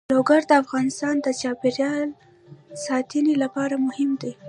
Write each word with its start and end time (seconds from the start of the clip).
لوگر 0.15 0.41
د 0.49 0.51
افغانستان 0.63 1.15
د 1.21 1.27
چاپیریال 1.41 2.09
ساتنې 2.85 3.33
لپاره 3.43 3.75
مهم 3.87 4.11
دي. 4.21 4.31